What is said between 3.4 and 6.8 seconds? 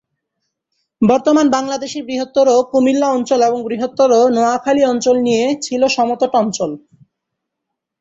ও বৃহত্তর নোয়াখালী অঞ্চল নিয়ে ছিলো সমতট অঞ্চল।